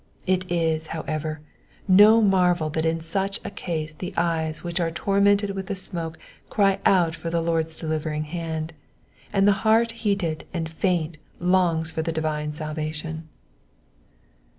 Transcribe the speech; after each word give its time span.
It 0.25 0.51
is, 0.51 0.87
however, 0.97 1.41
no 1.87 2.23
marvel 2.23 2.71
that 2.71 2.85
in 2.87 3.01
such 3.01 3.39
a 3.45 3.51
case 3.51 3.93
the 3.93 4.15
eyes 4.17 4.63
which 4.63 4.79
are 4.79 4.89
tormented 4.89 5.51
with 5.51 5.67
the 5.67 5.75
smoke 5.75 6.17
cry 6.49 6.79
out 6.87 7.13
for 7.13 7.29
the 7.29 7.39
Lord's 7.39 7.75
delivering 7.75 8.23
hand, 8.23 8.73
and 9.31 9.47
the 9.47 9.51
heart 9.61 9.91
heated 9.91 10.47
and 10.55 10.67
faint 10.67 11.19
longs 11.39 11.91
for 11.91 12.01
the 12.01 12.11
divine 12.11 12.51
salvation. 12.51 13.29